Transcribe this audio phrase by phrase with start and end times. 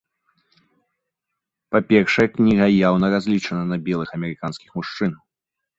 [1.75, 5.11] Па-першае, кніга яўна разлічана на белых амерыканскіх мужчын.